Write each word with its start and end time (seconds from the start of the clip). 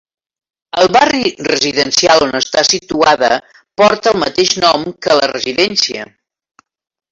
El 0.83 0.87
barri 0.95 1.33
residencial 1.47 2.25
on 2.29 2.33
està 2.39 2.63
situada 2.69 3.31
porta 3.83 4.15
el 4.15 4.19
mateix 4.25 4.57
nom 4.67 4.89
que 5.07 5.21
la 5.21 5.31
residència. 5.37 6.11